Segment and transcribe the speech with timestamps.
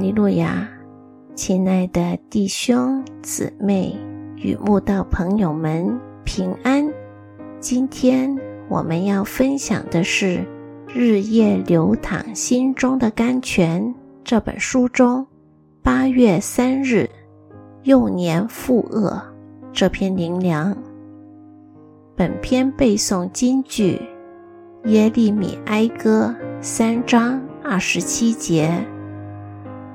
[0.00, 0.68] 利路亚！
[1.34, 3.96] 亲爱的弟兄姊妹
[4.36, 6.88] 与慕道朋友们平安。
[7.60, 8.36] 今天
[8.68, 10.38] 我们要分享的是
[10.88, 13.82] 《日夜流淌心中的甘泉》
[14.24, 15.26] 这本书中
[15.82, 17.08] 八月三日
[17.82, 19.20] 幼年负恶
[19.72, 20.76] 这篇灵粮。
[22.16, 24.00] 本篇背诵金句：
[24.84, 28.70] 耶利米哀歌三章二十七节。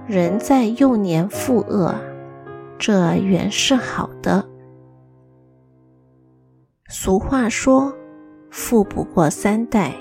[0.05, 1.95] 人在幼年负恶，
[2.77, 4.45] 这原是好的。
[6.89, 7.95] 俗话说
[8.51, 9.93] ：“富不过三代。”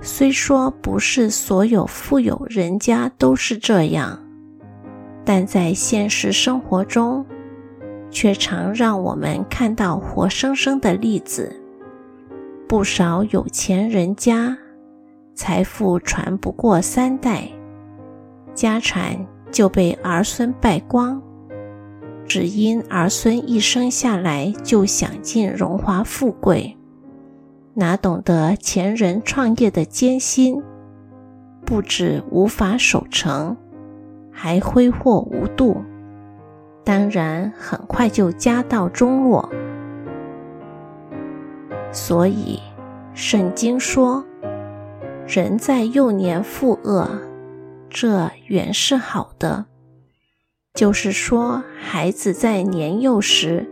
[0.00, 4.18] 虽说不是所有富有人家都是这样，
[5.22, 7.26] 但在现实生活中，
[8.10, 11.54] 却常让我们看到活生生的例子。
[12.66, 14.56] 不少有钱人家，
[15.34, 17.46] 财富传不过三代。
[18.54, 21.20] 家产就被儿孙败光，
[22.26, 26.76] 只因儿孙一生下来就享尽荣华富贵，
[27.74, 30.62] 哪懂得前人创业的艰辛？
[31.66, 33.56] 不止无法守成，
[34.30, 35.82] 还挥霍无度，
[36.84, 39.48] 当然很快就家道中落。
[41.90, 42.60] 所以，
[43.14, 44.24] 圣经说
[45.26, 47.08] ：“人在幼年负恶。”
[47.94, 49.66] 这原是好的，
[50.74, 53.70] 就是说，孩子在年幼时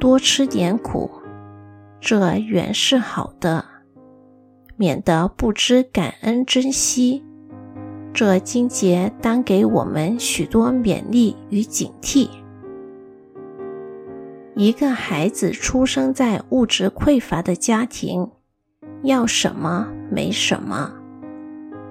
[0.00, 1.10] 多吃点苦，
[2.00, 3.66] 这原是好的，
[4.78, 7.22] 免得不知感恩珍惜。
[8.14, 12.30] 这金节当给我们许多勉励与警惕。
[14.56, 18.30] 一个孩子出生在物质匮乏的家庭，
[19.02, 20.94] 要什么没什么。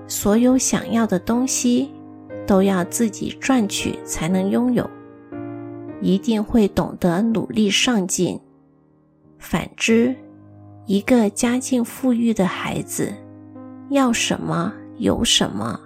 [0.07, 1.91] 所有想要的东西
[2.45, 4.89] 都要自己赚取才能拥有，
[6.01, 8.39] 一定会懂得努力上进。
[9.37, 10.15] 反之，
[10.85, 13.13] 一个家境富裕的孩子，
[13.89, 15.79] 要什么有什么，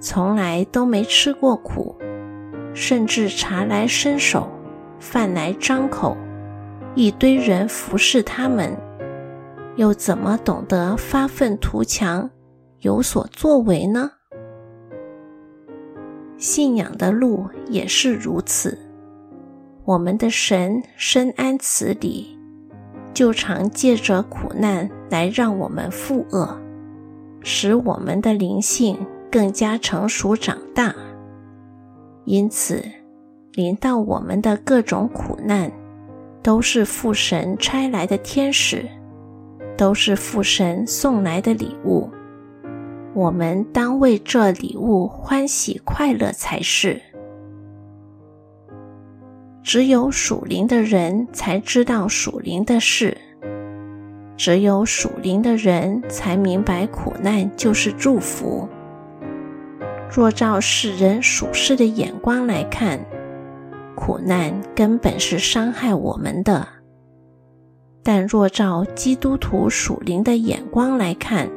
[0.00, 1.96] 从来都没吃过苦，
[2.74, 4.48] 甚至茶来伸手，
[4.98, 6.16] 饭来张口，
[6.96, 8.76] 一堆人服侍他们，
[9.76, 12.28] 又怎么懂得发愤图强？
[12.80, 14.10] 有所作为呢？
[16.38, 18.78] 信仰的路也是如此。
[19.84, 22.38] 我们的神深谙此理，
[23.12, 26.58] 就常借着苦难来让我们负恶，
[27.42, 28.96] 使我们的灵性
[29.30, 30.94] 更加成熟长大。
[32.24, 32.82] 因此，
[33.52, 35.70] 临到我们的各种苦难，
[36.42, 38.88] 都是父神差来的天使，
[39.76, 42.08] 都是父神送来的礼物。
[43.12, 47.00] 我们当为这礼物欢喜快乐才是。
[49.62, 53.16] 只有属灵的人才知道属灵的事，
[54.36, 58.68] 只有属灵的人才明白苦难就是祝福。
[60.08, 62.98] 若照世人属世的眼光来看，
[63.94, 66.66] 苦难根本是伤害我们的；
[68.02, 71.48] 但若照基督徒属灵的眼光来看，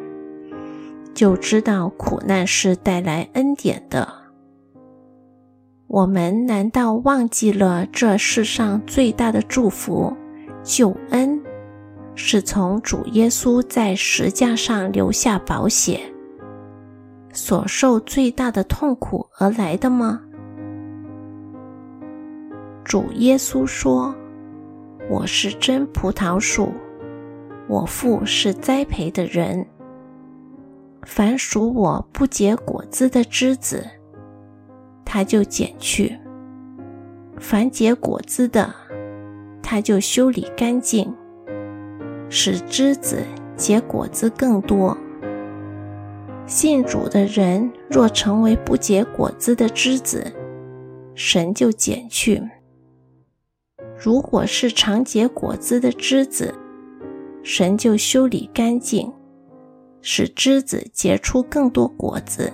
[1.13, 4.07] 就知道苦难是带来恩典的。
[5.87, 10.11] 我们难道忘记了这世上最大的祝福——
[10.63, 11.39] 救恩，
[12.15, 15.99] 是从主耶稣在石架上留下宝血，
[17.31, 20.21] 所受最大的痛苦而来的吗？
[22.83, 24.15] 主耶稣说
[25.09, 26.71] ：“我是真葡萄树，
[27.67, 29.63] 我父是栽培的人。”
[31.05, 33.85] 凡属我不结果子的枝子，
[35.05, 36.17] 他就剪去；
[37.37, 38.73] 凡结果子的，
[39.61, 41.13] 他就修理干净，
[42.29, 43.23] 使枝子
[43.55, 44.97] 结果子更多。
[46.45, 50.31] 信主的人若成为不结果子的枝子，
[51.15, 52.41] 神就剪去；
[53.97, 56.53] 如果是常结果子的枝子，
[57.43, 59.11] 神就修理干净。
[60.03, 62.53] 使枝子结出更多果子。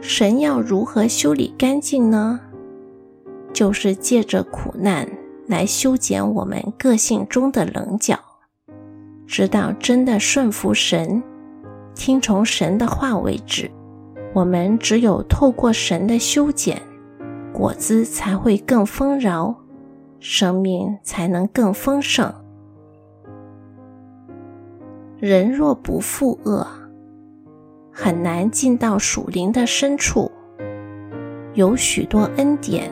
[0.00, 2.40] 神要如何修理干净呢？
[3.52, 5.06] 就是借着苦难
[5.46, 8.18] 来修剪我们个性中的棱角，
[9.26, 11.22] 直到真的顺服神、
[11.94, 13.70] 听从神的话为止。
[14.34, 16.80] 我们只有透过神的修剪，
[17.52, 19.54] 果子才会更丰饶，
[20.18, 22.34] 生命才能更丰盛。
[25.22, 26.66] 人若不负恶，
[27.92, 30.28] 很难进到属灵的深处。
[31.54, 32.90] 有许多恩典，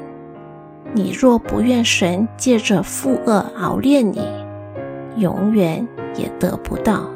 [0.94, 4.20] 你若不愿神借着负恶熬炼你，
[5.16, 5.84] 永远
[6.14, 7.10] 也得不到。